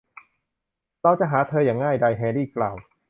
[1.01, 2.75] เราจะหาเธออย่างง่ายดาย แฮร์รี่กล่าว